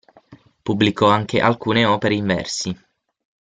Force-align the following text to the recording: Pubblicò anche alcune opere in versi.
Pubblicò 0.63 1.09
anche 1.11 1.39
alcune 1.39 1.85
opere 1.85 2.15
in 2.15 2.25
versi. 2.25 2.75